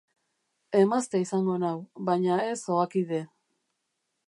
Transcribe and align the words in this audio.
Emazte 0.79 1.21
izango 1.25 1.59
nau, 1.65 1.75
baina 2.09 2.39
ez 2.47 2.57
ohakide. 2.79 3.23